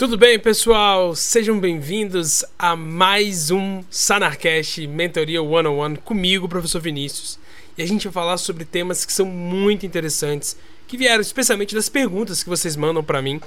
[0.00, 1.14] Tudo bem, pessoal?
[1.14, 7.38] Sejam bem-vindos a mais um Sanarcast Mentoria One on One comigo, professor Vinícius.
[7.76, 10.56] E a gente vai falar sobre temas que são muito interessantes,
[10.88, 13.42] que vieram especialmente das perguntas que vocês mandam para mim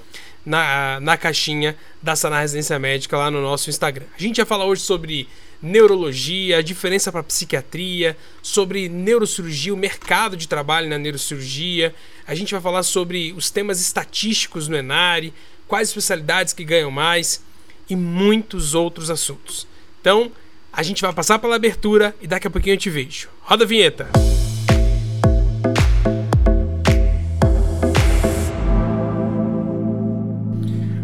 [0.46, 4.06] na, na caixinha da Sanar Residência Médica lá no nosso Instagram.
[4.16, 5.28] A gente vai falar hoje sobre
[5.60, 11.96] neurologia, a diferença para psiquiatria, sobre neurocirurgia, o mercado de trabalho na neurocirurgia.
[12.28, 15.34] A gente vai falar sobre os temas estatísticos no Enare,
[15.68, 17.42] quais especialidades que ganham mais
[17.90, 19.68] e muitos outros assuntos.
[20.02, 20.32] Então,
[20.72, 23.30] a gente vai passar pela abertura e daqui a pouquinho eu te vejo.
[23.42, 24.10] Roda a vinheta!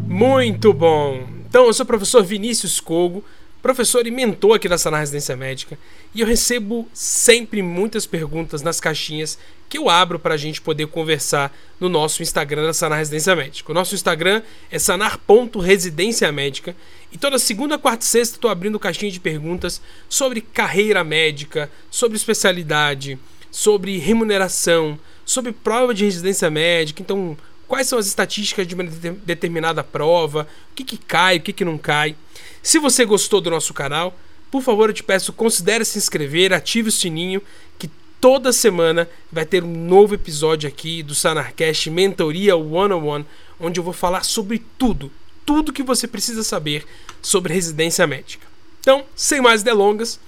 [0.07, 1.27] Muito bom!
[1.47, 3.23] Então, eu sou o professor Vinícius Cogo,
[3.61, 5.77] professor e mentor aqui da Sanar Residência Médica,
[6.13, 9.37] e eu recebo sempre muitas perguntas nas caixinhas
[9.67, 13.71] que eu abro para a gente poder conversar no nosso Instagram da Sanar Residência Médica.
[13.71, 14.41] O nosso Instagram
[14.71, 16.75] é sanar.residência médica
[17.11, 22.17] e toda segunda, quarta e sexta estou abrindo caixinha de perguntas sobre carreira médica, sobre
[22.17, 23.19] especialidade,
[23.51, 27.01] sobre remuneração, sobre prova de residência médica.
[27.01, 27.37] Então,
[27.69, 31.63] quais são as estatísticas de uma determinada prova, o que, que cai, o que, que
[31.63, 32.15] não cai.
[32.63, 34.17] Se você gostou do nosso canal,
[34.49, 37.39] por favor, eu te peço, considere se inscrever, ative o sininho,
[37.77, 37.87] que
[38.19, 43.25] toda semana vai ter um novo episódio aqui do Sanarcast Mentoria One on One,
[43.59, 45.11] onde eu vou falar sobre tudo,
[45.45, 46.83] tudo que você precisa saber
[47.21, 48.47] sobre residência médica.
[48.79, 50.19] Então, sem mais delongas,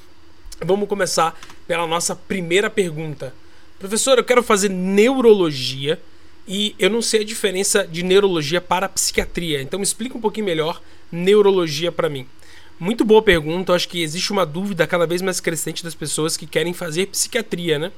[0.63, 1.35] vamos começar
[1.67, 3.33] pela nossa primeira pergunta.
[3.79, 5.99] Professor, eu quero fazer neurologia
[6.47, 9.61] e eu não sei a diferença de neurologia para psiquiatria.
[9.61, 12.27] Então, me explica um pouquinho melhor neurologia para mim?
[12.79, 13.71] Muito boa pergunta.
[13.71, 17.07] Eu acho que existe uma dúvida cada vez mais crescente das pessoas que querem fazer
[17.07, 17.91] psiquiatria, né?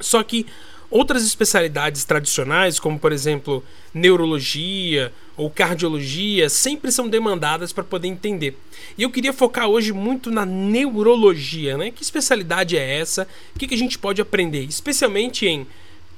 [0.00, 0.46] Só que
[0.90, 8.56] outras especialidades tradicionais, como por exemplo neurologia ou cardiologia, sempre são demandadas para poder entender.
[8.96, 11.90] E eu queria focar hoje muito na neurologia, né?
[11.90, 13.28] Que especialidade é essa?
[13.54, 15.66] O que, que a gente pode aprender, especialmente em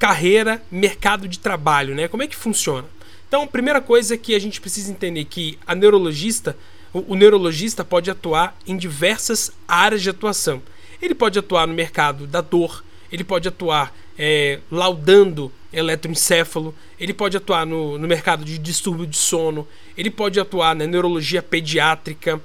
[0.01, 2.09] carreira, mercado de trabalho, né?
[2.09, 2.89] Como é que funciona?
[3.29, 6.57] Então, a primeira coisa é que a gente precisa entender que a neurologista,
[6.91, 10.63] o, o neurologista pode atuar em diversas áreas de atuação.
[11.03, 17.37] Ele pode atuar no mercado da dor, ele pode atuar é, laudando eletroencefalo, ele pode
[17.37, 19.69] atuar no, no mercado de distúrbio de sono,
[19.99, 22.41] ele pode atuar na neurologia pediátrica.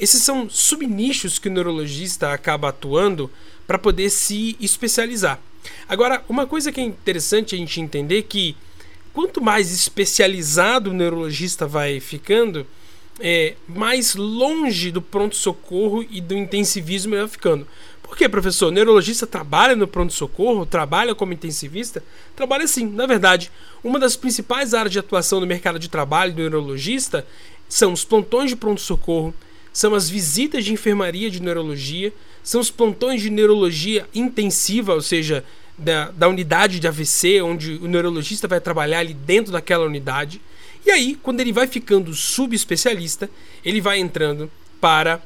[0.00, 3.30] Esses são subnichos que o neurologista acaba atuando
[3.66, 5.38] para poder se especializar.
[5.88, 8.56] Agora, uma coisa que é interessante a gente entender que
[9.12, 12.66] quanto mais especializado o neurologista vai ficando,
[13.20, 17.66] é, mais longe do pronto-socorro e do intensivismo ele vai ficando.
[18.02, 18.68] Por que, professor?
[18.68, 20.66] O neurologista trabalha no pronto-socorro?
[20.66, 22.02] Trabalha como intensivista?
[22.36, 22.86] Trabalha sim.
[22.86, 23.50] Na verdade,
[23.82, 27.26] uma das principais áreas de atuação no mercado de trabalho do neurologista
[27.68, 29.34] são os plantões de pronto-socorro,
[29.74, 32.12] são as visitas de enfermaria de neurologia,
[32.44, 35.44] são os plantões de neurologia intensiva, ou seja,
[35.76, 40.40] da, da unidade de AVC, onde o neurologista vai trabalhar ali dentro daquela unidade.
[40.86, 43.28] E aí, quando ele vai ficando subespecialista,
[43.64, 44.48] ele vai entrando
[44.80, 45.20] para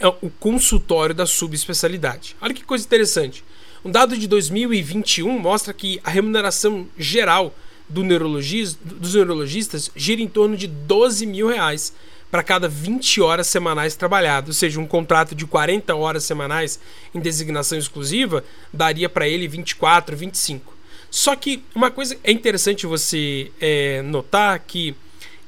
[0.00, 2.34] é, o consultório da subespecialidade.
[2.40, 3.44] Olha que coisa interessante.
[3.84, 7.54] Um dado de 2021 mostra que a remuneração geral
[7.88, 11.92] do neurologista, dos neurologistas gira em torno de 12 mil reais
[12.30, 16.78] para cada 20 horas semanais trabalhadas, ou seja, um contrato de 40 horas semanais
[17.14, 20.76] em designação exclusiva daria para ele 24, 25.
[21.10, 24.94] Só que uma coisa é interessante você é, notar que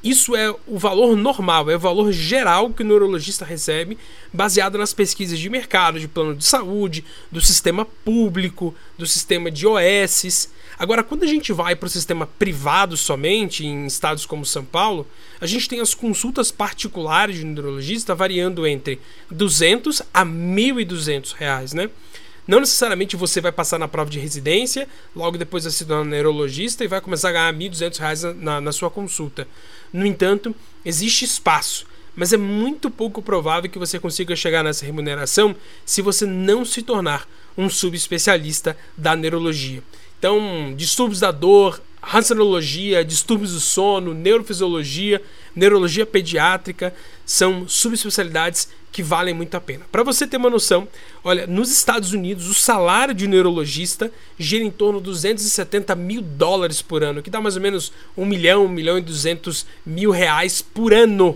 [0.02, 3.98] isso é o valor normal, é o valor geral que o neurologista recebe,
[4.32, 9.66] baseado nas pesquisas de mercado, de plano de saúde, do sistema público, do sistema de
[9.66, 10.48] OS.
[10.80, 15.06] Agora, quando a gente vai para o sistema privado somente, em estados como São Paulo,
[15.38, 18.98] a gente tem as consultas particulares de neurologista variando entre
[19.30, 21.90] 200 a 1.200 reais, né?
[22.48, 26.82] Não necessariamente você vai passar na prova de residência, logo depois vai se tornar neurologista
[26.82, 29.46] e vai começar a ganhar 1.200 reais na, na sua consulta.
[29.92, 31.84] No entanto, existe espaço,
[32.16, 35.54] mas é muito pouco provável que você consiga chegar nessa remuneração
[35.84, 39.82] se você não se tornar um subespecialista da neurologia.
[40.20, 45.22] Então, distúrbios da dor, rancenologia, distúrbios do sono, neurofisiologia,
[45.56, 46.94] neurologia pediátrica
[47.24, 49.86] são subespecialidades que valem muito a pena.
[49.90, 50.86] Para você ter uma noção,
[51.24, 56.82] olha, nos Estados Unidos o salário de neurologista gira em torno de 270 mil dólares
[56.82, 60.60] por ano, que dá mais ou menos 1 milhão, 1 milhão e 200 mil reais
[60.60, 61.34] por ano.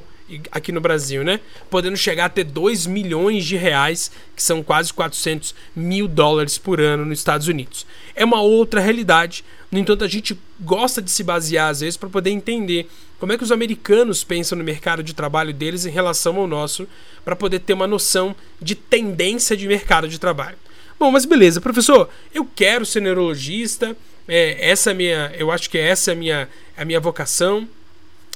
[0.51, 1.41] Aqui no Brasil, né?
[1.69, 6.81] Podendo chegar a ter 2 milhões de reais, que são quase 400 mil dólares por
[6.81, 7.87] ano nos Estados Unidos.
[8.15, 12.09] É uma outra realidade, no entanto, a gente gosta de se basear às vezes para
[12.09, 12.89] poder entender
[13.19, 16.87] como é que os americanos pensam no mercado de trabalho deles em relação ao nosso,
[17.25, 20.57] para poder ter uma noção de tendência de mercado de trabalho.
[20.99, 23.97] Bom, mas beleza, professor, eu quero ser neurologista,
[24.29, 27.69] é, essa é minha, eu acho que essa é a minha, a minha vocação.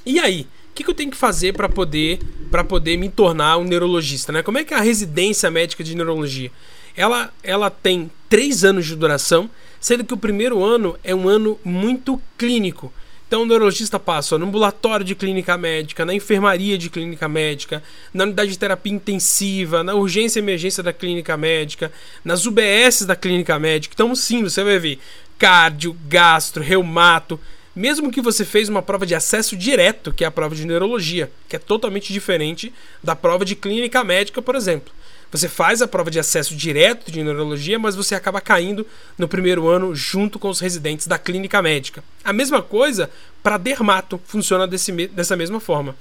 [0.05, 0.47] E aí?
[0.79, 2.21] Que, que eu tenho que fazer para poder
[2.53, 4.31] para poder me tornar um neurologista?
[4.31, 4.45] Né?
[4.45, 6.53] Como é que é a residência médica de neurologia?
[6.97, 11.59] Ela, ela tem três anos de duração, sendo que o primeiro ano é um ano
[11.65, 12.93] muito clínico.
[13.27, 17.83] Então, o neurologista passa no ambulatório de clínica médica, na enfermaria de clínica médica,
[18.15, 21.91] na unidade de terapia intensiva, na urgência e emergência da clínica médica,
[22.25, 23.95] nas UBS da clínica médica.
[23.97, 25.01] Então, sim, você vai ver
[25.37, 27.39] cardio, gastro, reumato,
[27.79, 31.31] mesmo que você fez uma prova de acesso direto, que é a prova de neurologia,
[31.49, 34.93] que é totalmente diferente da prova de clínica médica, por exemplo.
[35.31, 38.85] Você faz a prova de acesso direto de neurologia, mas você acaba caindo
[39.17, 42.03] no primeiro ano junto com os residentes da clínica médica.
[42.25, 43.11] A mesma coisa
[43.45, 45.95] para dermato, funciona desse, dessa mesma forma.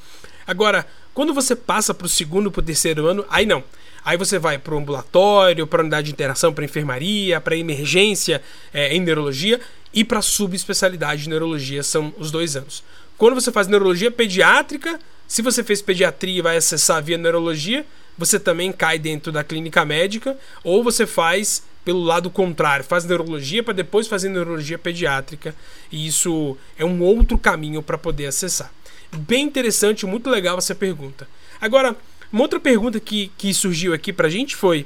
[0.47, 3.63] Agora, quando você passa para o segundo para o terceiro ano, aí não.
[4.03, 8.41] Aí você vai para o ambulatório, para a unidade de interação, para enfermaria, para emergência
[8.73, 9.59] é, em neurologia
[9.93, 12.83] e para subespecialidade de neurologia, são os dois anos.
[13.17, 17.85] Quando você faz neurologia pediátrica, se você fez pediatria e vai acessar via neurologia,
[18.17, 23.63] você também cai dentro da clínica médica, ou você faz pelo lado contrário, faz neurologia
[23.63, 25.55] para depois fazer neurologia pediátrica,
[25.89, 28.71] e isso é um outro caminho para poder acessar.
[29.11, 31.27] Bem interessante, muito legal essa pergunta.
[31.61, 31.95] Agora,
[32.31, 34.85] uma outra pergunta que, que surgiu aqui para a gente foi: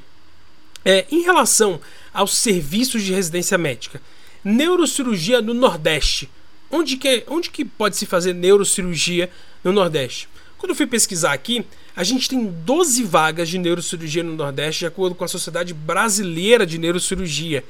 [0.84, 1.80] é, em relação
[2.14, 4.00] aos serviços de residência médica,
[4.44, 6.28] neurocirurgia no Nordeste.
[6.70, 9.30] Onde que, onde que pode se fazer neurocirurgia
[9.62, 10.28] no Nordeste?
[10.56, 14.86] Quando eu fui pesquisar aqui, a gente tem 12 vagas de neurocirurgia no Nordeste, de
[14.86, 17.64] acordo com a Sociedade Brasileira de Neurocirurgia.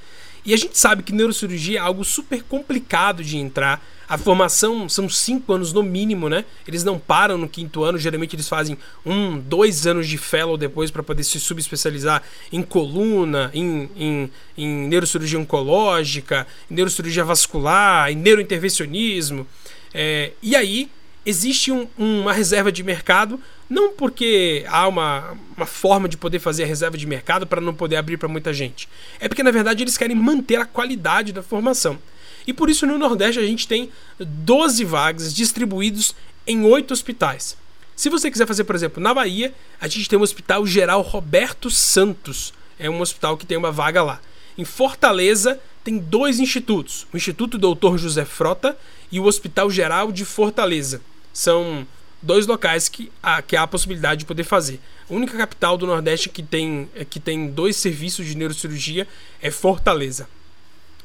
[0.45, 3.85] E a gente sabe que neurocirurgia é algo super complicado de entrar.
[4.13, 6.45] A formação são cinco anos no mínimo, né?
[6.69, 8.77] Eles não param no quinto ano, geralmente eles fazem
[9.07, 12.23] um, dois anos de fellow depois para poder se subespecializar
[12.53, 19.47] em coluna, em, em, em neurocirurgia oncológica, em neurocirurgia vascular, em neurointervencionismo.
[19.95, 20.91] É, e aí
[21.25, 26.65] existe um, uma reserva de mercado, não porque há uma, uma forma de poder fazer
[26.65, 28.91] a reserva de mercado para não poder abrir para muita gente.
[29.19, 31.99] É porque, na verdade, eles querem manter a qualidade da formação.
[32.47, 36.15] E por isso no Nordeste a gente tem 12 vagas distribuídos
[36.47, 37.57] em 8 hospitais.
[37.95, 41.71] Se você quiser fazer, por exemplo, na Bahia, a gente tem o Hospital Geral Roberto
[41.71, 42.53] Santos.
[42.79, 44.21] É um hospital que tem uma vaga lá.
[44.57, 48.77] Em Fortaleza tem dois institutos: o Instituto Doutor José Frota
[49.11, 51.01] e o Hospital Geral de Fortaleza.
[51.33, 51.87] São
[52.21, 54.81] dois locais que há, que há a possibilidade de poder fazer.
[55.11, 59.07] A única capital do Nordeste que tem, é, que tem dois serviços de neurocirurgia
[59.41, 60.29] é Fortaleza.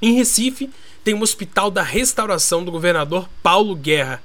[0.02, 0.70] Em Recife,
[1.08, 4.22] tem o Hospital da Restauração do governador Paulo Guerra.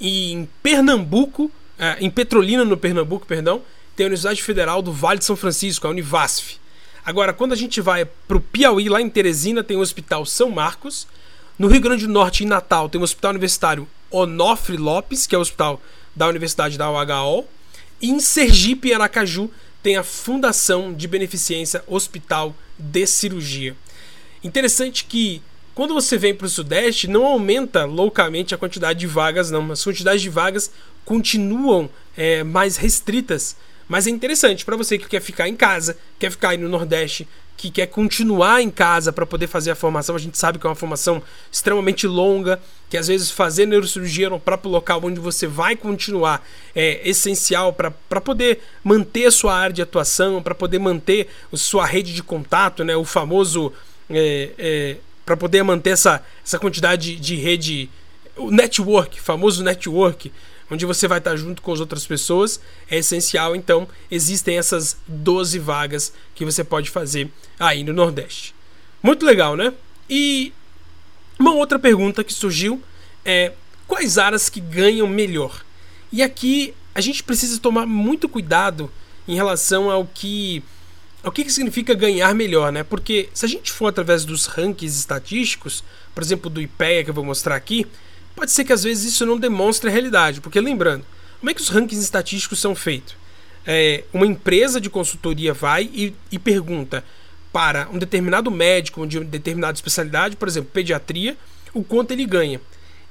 [0.00, 3.60] E em Pernambuco, é, em Petrolina, no Pernambuco, perdão,
[3.94, 6.56] tem a Universidade Federal do Vale de São Francisco, a Univasf.
[7.04, 10.48] Agora, quando a gente vai para o Piauí, lá em Teresina, tem o Hospital São
[10.48, 11.06] Marcos.
[11.58, 15.38] No Rio Grande do Norte, em Natal, tem o Hospital Universitário Onofre Lopes, que é
[15.38, 15.78] o hospital
[16.16, 17.44] da Universidade da UHO.
[18.00, 19.50] E em Sergipe e Aracaju
[19.82, 23.76] tem a Fundação de Beneficência Hospital de Cirurgia.
[24.42, 25.42] Interessante que
[25.74, 29.72] quando você vem para o Sudeste, não aumenta loucamente a quantidade de vagas, não.
[29.72, 30.70] As quantidades de vagas
[31.04, 33.56] continuam é, mais restritas.
[33.88, 37.28] Mas é interessante para você que quer ficar em casa, quer ficar aí no Nordeste,
[37.56, 40.14] que quer continuar em casa para poder fazer a formação.
[40.14, 44.40] A gente sabe que é uma formação extremamente longa, que às vezes fazer neurocirurgia no
[44.40, 49.82] próprio local onde você vai continuar é essencial para poder manter a sua área de
[49.82, 52.96] atuação, para poder manter a sua rede de contato, né?
[52.96, 53.72] o famoso.
[54.10, 57.90] É, é, para poder manter essa, essa quantidade de rede,
[58.36, 60.32] o network, famoso network,
[60.70, 63.54] onde você vai estar junto com as outras pessoas, é essencial.
[63.54, 68.54] Então, existem essas 12 vagas que você pode fazer aí no Nordeste.
[69.02, 69.72] Muito legal, né?
[70.08, 70.52] E
[71.38, 72.82] uma outra pergunta que surgiu
[73.24, 73.52] é
[73.86, 75.64] quais áreas que ganham melhor?
[76.12, 78.90] E aqui a gente precisa tomar muito cuidado
[79.26, 80.62] em relação ao que
[81.24, 82.82] o que, que significa ganhar melhor, né?
[82.82, 85.82] Porque se a gente for através dos rankings estatísticos,
[86.14, 87.86] por exemplo, do IPEA que eu vou mostrar aqui,
[88.34, 91.04] Pode ser que às vezes isso não demonstre a realidade, porque lembrando,
[91.38, 93.14] como é que os rankings estatísticos são feitos?
[93.66, 97.04] É, uma empresa de consultoria vai e, e pergunta
[97.52, 101.36] para um determinado médico de uma determinada especialidade, por exemplo, pediatria,
[101.72, 102.60] o quanto ele ganha.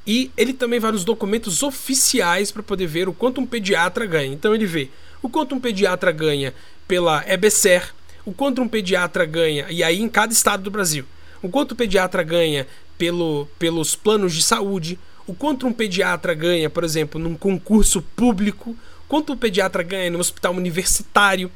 [0.05, 4.33] E ele também vai nos documentos oficiais para poder ver o quanto um pediatra ganha.
[4.33, 4.89] Então ele vê
[5.21, 6.53] o quanto um pediatra ganha
[6.85, 7.93] pela EBSER,
[8.25, 11.05] o quanto um pediatra ganha, e aí em cada estado do Brasil,
[11.41, 16.69] o quanto o pediatra ganha pelo, pelos planos de saúde, o quanto um pediatra ganha,
[16.69, 18.75] por exemplo, num concurso público,
[19.07, 21.51] quanto o pediatra ganha no hospital universitário.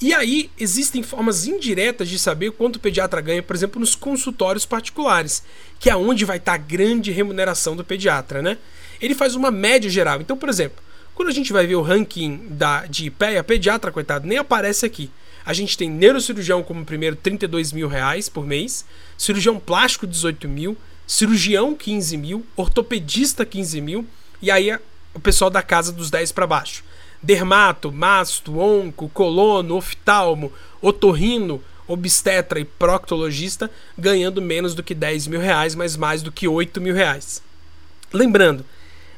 [0.00, 4.66] E aí existem formas indiretas de saber quanto o pediatra ganha, por exemplo, nos consultórios
[4.66, 5.42] particulares,
[5.80, 8.58] que é onde vai estar a grande remuneração do pediatra, né?
[9.00, 10.20] Ele faz uma média geral.
[10.20, 10.82] Então, por exemplo,
[11.14, 15.10] quando a gente vai ver o ranking da, de IPEA, pediatra, coitado, nem aparece aqui.
[15.46, 18.84] A gente tem neurocirurgião como primeiro 32 mil reais por mês,
[19.16, 20.76] cirurgião plástico 18 mil,
[21.06, 24.04] cirurgião 15 mil, ortopedista 15 mil,
[24.42, 24.76] e aí
[25.14, 26.82] o pessoal da casa dos 10 para baixo.
[27.22, 35.40] Dermato, masto, onco, colono, oftalmo, otorrino, obstetra e proctologista ganhando menos do que 10 mil
[35.40, 37.40] reais, mas mais do que 8 mil reais.
[38.12, 38.64] Lembrando,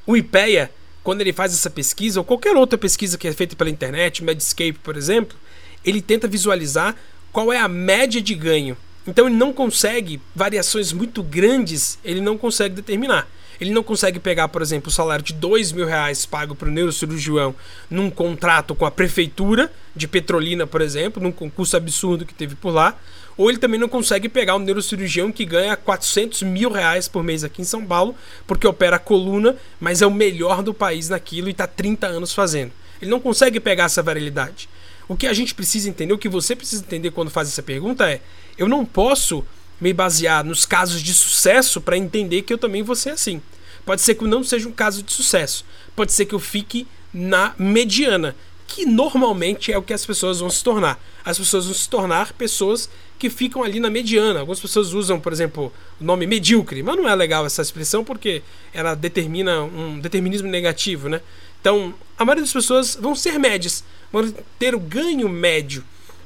[0.06, 0.70] o IPEA,
[1.02, 4.78] quando ele faz essa pesquisa, ou qualquer outra pesquisa que é feita pela internet, Medscape,
[4.82, 5.37] por exemplo,
[5.85, 6.94] ele tenta visualizar
[7.32, 8.76] qual é a média de ganho.
[9.06, 13.26] Então ele não consegue variações muito grandes, ele não consegue determinar.
[13.61, 16.70] Ele não consegue pegar, por exemplo, o salário de dois mil reais pago para o
[16.70, 17.54] neurocirurgião
[17.90, 22.70] num contrato com a prefeitura de Petrolina, por exemplo, num concurso absurdo que teve por
[22.70, 22.97] lá.
[23.37, 27.42] Ou ele também não consegue pegar um neurocirurgião que ganha 400 mil reais por mês
[27.42, 28.14] aqui em São Paulo,
[28.47, 32.32] porque opera a coluna, mas é o melhor do país naquilo e está 30 anos
[32.32, 32.73] fazendo.
[33.00, 34.68] Ele não consegue pegar essa variedade.
[35.09, 38.09] O que a gente precisa entender, o que você precisa entender quando faz essa pergunta
[38.09, 38.21] é:
[38.59, 39.45] eu não posso
[39.81, 43.41] me basear nos casos de sucesso para entender que eu também vou ser assim.
[43.87, 45.65] Pode ser que não seja um caso de sucesso.
[45.97, 48.37] Pode ser que eu fique na mediana,
[48.67, 51.03] que normalmente é o que as pessoas vão se tornar.
[51.25, 54.41] As pessoas vão se tornar pessoas que ficam ali na mediana.
[54.41, 58.43] Algumas pessoas usam, por exemplo, o nome medíocre, mas não é legal essa expressão porque
[58.75, 61.23] ela determina um determinismo negativo, né?
[61.61, 65.85] Então, a maioria das pessoas vão ser médias, vão ter o ganho médio.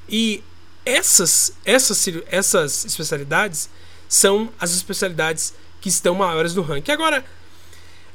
[0.09, 0.43] E
[0.85, 3.69] essas, essas, essas especialidades
[4.09, 6.93] são as especialidades que estão maiores no ranking.
[6.93, 7.25] Agora,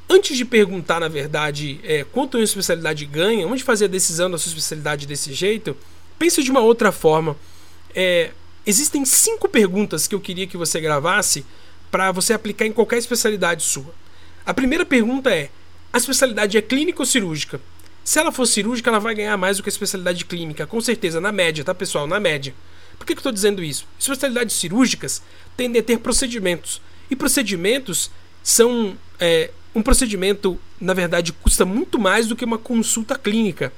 [0.09, 4.37] antes de perguntar, na verdade, é, quanto uma especialidade ganha, onde fazer a decisão da
[4.37, 5.75] sua especialidade desse jeito,
[6.17, 7.35] pense de uma outra forma.
[7.95, 8.31] É,
[8.65, 11.45] existem cinco perguntas que eu queria que você gravasse
[11.89, 13.93] para você aplicar em qualquer especialidade sua.
[14.45, 15.49] A primeira pergunta é:
[15.91, 17.59] a especialidade é clínica ou cirúrgica?
[18.03, 21.19] Se ela for cirúrgica, ela vai ganhar mais do que a especialidade clínica, com certeza,
[21.19, 22.07] na média, tá pessoal?
[22.07, 22.53] Na média.
[22.97, 23.85] Por que, que eu estou dizendo isso?
[23.99, 25.21] Especialidades cirúrgicas
[25.55, 26.81] tendem a ter procedimentos.
[27.09, 28.09] E procedimentos
[28.43, 28.97] são.
[29.19, 33.71] É, um procedimento, na verdade, custa muito mais do que uma consulta clínica.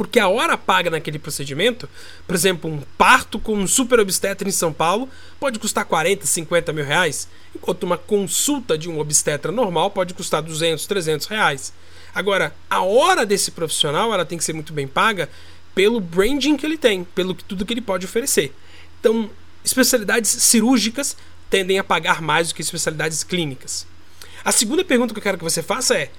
[0.00, 1.86] Porque a hora paga naquele procedimento,
[2.26, 5.06] por exemplo, um parto com um super obstetra em São Paulo,
[5.38, 10.40] pode custar 40, 50 mil reais, enquanto uma consulta de um obstetra normal pode custar
[10.40, 11.74] 200, 300 reais.
[12.14, 15.28] Agora, a hora desse profissional ela tem que ser muito bem paga
[15.74, 18.54] pelo branding que ele tem, pelo que, tudo que ele pode oferecer.
[19.00, 19.28] Então,
[19.62, 21.14] especialidades cirúrgicas
[21.50, 23.86] tendem a pagar mais do que especialidades clínicas.
[24.42, 26.10] A segunda pergunta que eu quero que você faça é: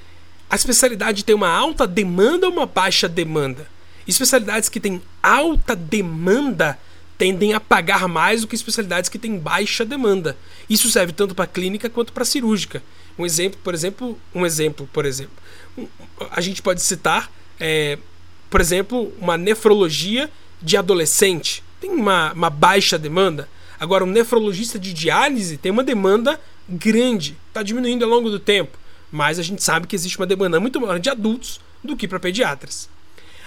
[0.52, 3.66] a especialidade tem uma alta demanda ou uma baixa demanda?
[4.06, 6.78] Especialidades que têm alta demanda
[7.18, 10.36] tendem a pagar mais do que especialidades que têm baixa demanda.
[10.70, 12.84] Isso serve tanto para clínica quanto para cirúrgica.
[13.18, 15.32] Um exemplo, por exemplo, um exemplo, por exemplo,
[16.30, 17.98] a gente pode citar, é,
[18.50, 20.30] por exemplo, uma nefrologia
[20.62, 21.64] de adolescente.
[21.80, 23.48] Tem uma, uma baixa demanda.
[23.80, 28.81] Agora, um nefrologista de diálise tem uma demanda grande, está diminuindo ao longo do tempo,
[29.12, 32.20] mas a gente sabe que existe uma demanda muito maior de adultos do que para
[32.20, 32.90] pediatras.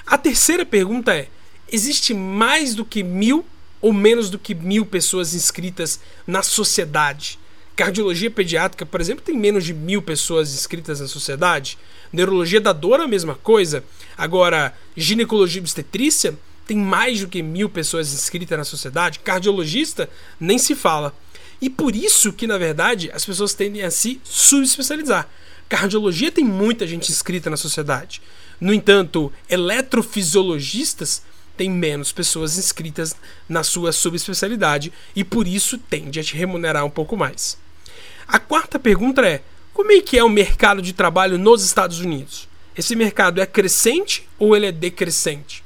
[0.06, 1.28] A terceira pergunta é:
[1.70, 3.44] existe mais do que mil
[3.80, 7.38] ou menos do que mil pessoas inscritas na sociedade?
[7.76, 11.76] Cardiologia pediátrica, por exemplo, tem menos de mil pessoas inscritas na sociedade.
[12.12, 13.82] Neurologia da dor, a mesma coisa.
[14.16, 19.18] Agora, ginecologia obstetrícia tem mais do que mil pessoas inscritas na sociedade.
[19.18, 21.12] Cardiologista, nem se fala.
[21.60, 25.28] E por isso que, na verdade, as pessoas tendem a se subespecializar.
[25.68, 28.20] Cardiologia tem muita gente inscrita na sociedade.
[28.60, 31.22] No entanto, eletrofisiologistas
[31.56, 33.16] têm menos pessoas inscritas
[33.48, 37.56] na sua subespecialidade e por isso tende a te remunerar um pouco mais.
[38.26, 39.42] A quarta pergunta é:
[39.72, 42.48] como é que é o mercado de trabalho nos Estados Unidos?
[42.76, 45.62] Esse mercado é crescente ou ele é decrescente?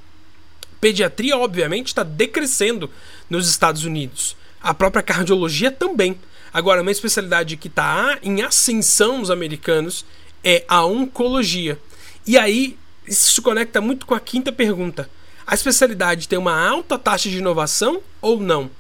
[0.81, 2.91] Pediatria, obviamente, está decrescendo
[3.29, 4.37] nos Estados Unidos.
[4.61, 6.19] A própria cardiologia também.
[6.53, 10.05] Agora, uma especialidade que está em ascensão nos americanos
[10.43, 11.79] é a oncologia.
[12.27, 12.77] E aí,
[13.07, 15.09] isso se conecta muito com a quinta pergunta.
[15.47, 18.71] A especialidade tem uma alta taxa de inovação ou não?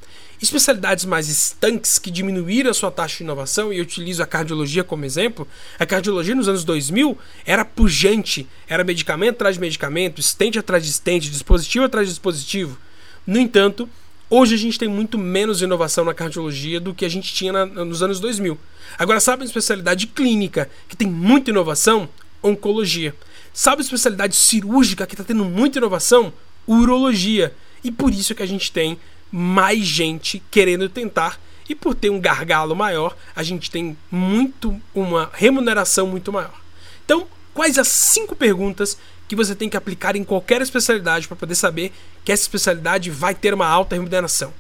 [0.40, 4.84] Especialidades mais estanques que diminuíram a sua taxa de inovação, e eu utilizo a cardiologia
[4.84, 5.48] como exemplo.
[5.78, 10.90] A cardiologia nos anos 2000 era pujante, era medicamento atrás de medicamento, estente atrás de
[10.90, 12.78] estente, dispositivo atrás de dispositivo.
[13.26, 13.88] No entanto,
[14.30, 17.66] hoje a gente tem muito menos inovação na cardiologia do que a gente tinha na,
[17.66, 18.58] nos anos 2000.
[18.98, 22.08] Agora, sabe uma especialidade clínica que tem muita inovação?
[22.42, 23.14] Oncologia.
[23.52, 26.32] Sabe a especialidade cirúrgica que está tendo muita inovação?
[26.66, 27.54] Urologia.
[27.82, 28.98] E por isso que a gente tem
[29.30, 35.30] mais gente querendo tentar e por ter um gargalo maior, a gente tem muito uma
[35.34, 36.58] remuneração muito maior.
[37.04, 38.96] Então, quais as cinco perguntas
[39.28, 41.92] que você tem que aplicar em qualquer especialidade para poder saber
[42.24, 44.52] que essa especialidade vai ter uma alta remuneração?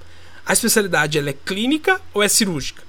[0.44, 2.82] A especialidade ela é clínica ou é cirúrgica?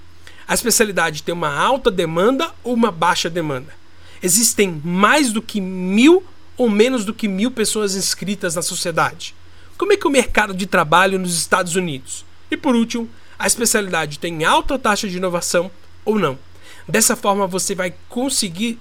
[0.48, 3.74] A especialidade tem uma alta demanda ou uma baixa demanda?
[4.21, 6.24] Existem mais do que mil
[6.57, 9.33] ou menos do que mil pessoas inscritas na sociedade?
[9.77, 12.25] Como é que o mercado de trabalho nos Estados Unidos?
[12.51, 15.71] E por último, a especialidade tem alta taxa de inovação
[16.03, 16.38] ou não?
[16.86, 18.77] Dessa forma você vai conseguir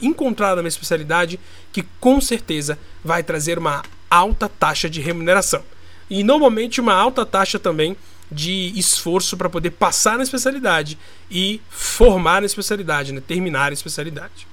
[0.00, 1.38] encontrar uma especialidade
[1.72, 5.62] que com certeza vai trazer uma alta taxa de remuneração.
[6.08, 7.96] E normalmente uma alta taxa também
[8.30, 10.98] de esforço para poder passar na especialidade
[11.30, 13.20] e formar na especialidade, né?
[13.26, 14.46] terminar a especialidade.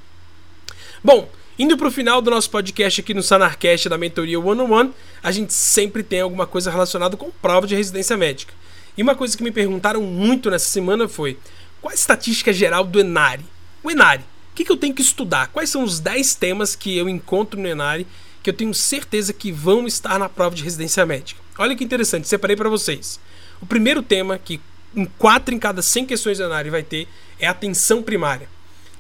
[1.04, 4.72] Bom, Indo para o final do nosso podcast aqui no Sanarcast da Mentoria One on
[4.72, 8.54] One, a gente sempre tem alguma coisa relacionada com prova de residência médica.
[8.96, 11.39] E uma coisa que me perguntaram muito nessa semana foi:
[11.82, 13.44] qual a estatística geral do Enari?
[13.82, 15.49] O Enari, o que, que eu tenho que estudar?
[15.49, 18.07] Quais são os 10 temas que eu encontro no Enari
[18.41, 21.39] que eu tenho certeza que vão estar na prova de residência médica?
[21.59, 23.19] Olha que interessante, separei para vocês.
[23.61, 24.59] O primeiro tema, que
[24.95, 27.07] em 4 em cada 100 questões do Enari vai ter,
[27.39, 28.49] é atenção primária.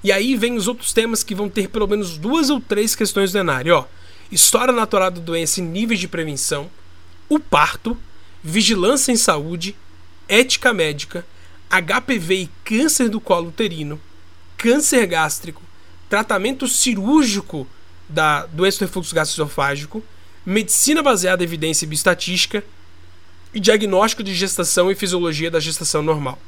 [0.03, 3.31] E aí vem os outros temas que vão ter pelo menos duas ou três questões
[3.31, 3.85] do Enário, ó.
[4.31, 6.69] História natural da doença e níveis de prevenção,
[7.27, 7.97] o parto,
[8.43, 9.75] vigilância em saúde,
[10.29, 11.25] ética médica,
[11.67, 13.99] HPV e câncer do colo uterino,
[14.57, 15.61] câncer gástrico,
[16.09, 17.67] tratamento cirúrgico
[18.09, 20.03] da doença do refluxo gastroesofágico,
[20.45, 22.63] medicina baseada em evidência e bioestatística
[23.53, 26.39] e diagnóstico de gestação e fisiologia da gestação normal.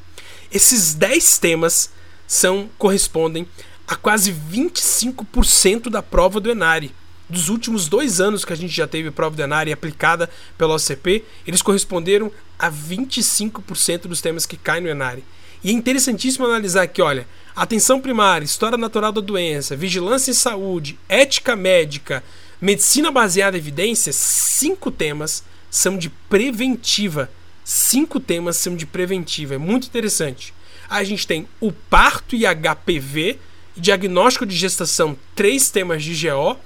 [0.51, 1.91] Esses 10 temas
[2.27, 3.47] são correspondem
[3.87, 6.93] a quase 25% da prova do Enari.
[7.27, 11.23] Dos últimos dois anos que a gente já teve prova do Enari aplicada pela OCP,
[11.45, 15.23] eles corresponderam a 25% dos temas que caem no Enari.
[15.63, 20.97] E é interessantíssimo analisar aqui, olha, atenção primária, história natural da doença, vigilância em saúde,
[21.09, 22.23] ética médica,
[22.61, 27.29] medicina baseada em evidências, cinco temas são de preventiva.
[27.63, 29.55] Cinco temas são de preventiva.
[29.55, 30.53] É muito interessante.
[30.89, 33.37] A gente tem o parto e HPV,
[33.77, 36.57] diagnóstico de gestação, três temas de GO.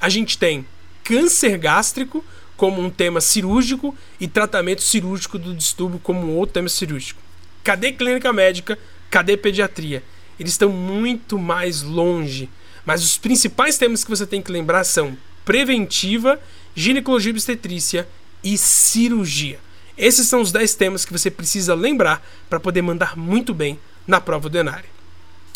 [0.00, 0.64] A gente tem
[1.04, 2.24] câncer gástrico
[2.56, 7.27] como um tema cirúrgico e tratamento cirúrgico do distúrbio como outro tema cirúrgico.
[7.68, 8.78] Cadê clínica médica?
[9.10, 10.02] Cadê pediatria?
[10.40, 12.48] Eles estão muito mais longe.
[12.82, 16.40] Mas os principais temas que você tem que lembrar são preventiva,
[16.74, 18.08] ginecologia obstetrícia
[18.42, 19.58] e cirurgia.
[19.98, 24.18] Esses são os 10 temas que você precisa lembrar para poder mandar muito bem na
[24.18, 24.88] prova do Enari.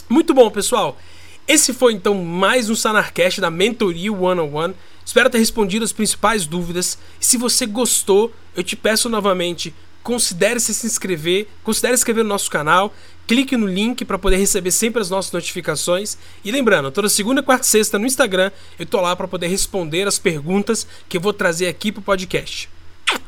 [0.07, 1.01] Muito bom, pessoal.
[1.49, 4.75] Esse foi então mais um Sanarcast da Mentoria One on One.
[5.03, 6.99] Espero ter respondido as principais dúvidas.
[7.19, 12.29] E se você gostou, eu te peço novamente, considere se inscrever, considere se inscrever no
[12.29, 12.95] nosso canal,
[13.27, 16.19] clique no link para poder receber sempre as nossas notificações.
[16.45, 20.07] E lembrando, toda segunda, quarta e sexta no Instagram, eu tô lá para poder responder
[20.07, 22.69] as perguntas que eu vou trazer aqui pro podcast.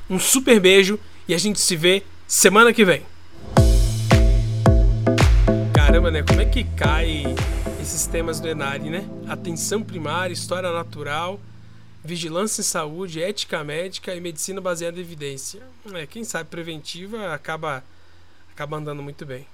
[0.08, 3.02] Um super beijo e a gente se vê semana que vem.
[5.72, 6.22] Caramba, né?
[6.22, 7.24] Como é que cai
[7.80, 9.08] esses temas do Enari, né?
[9.28, 11.40] Atenção primária, história natural,
[12.04, 15.62] vigilância em saúde, ética médica e medicina baseada em evidência.
[15.94, 17.82] É, quem sabe preventiva acaba
[18.52, 19.46] acaba andando muito bem.